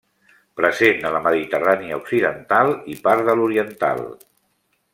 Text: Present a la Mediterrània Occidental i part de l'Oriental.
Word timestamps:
Present 0.59 1.03
a 1.09 1.11
la 1.15 1.19
Mediterrània 1.25 1.99
Occidental 2.03 2.73
i 2.95 2.99
part 3.09 3.29
de 3.29 3.37
l'Oriental. 3.41 4.03